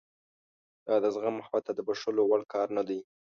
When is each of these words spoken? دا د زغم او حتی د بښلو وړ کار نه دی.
دا 0.87 0.95
د 1.03 1.05
زغم 1.15 1.35
او 1.39 1.45
حتی 1.49 1.71
د 1.75 1.79
بښلو 1.87 2.23
وړ 2.27 2.41
کار 2.53 2.67
نه 2.77 2.83
دی. 2.87 2.99